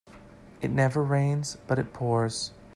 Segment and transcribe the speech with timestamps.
[0.61, 2.53] It never rains but it pours.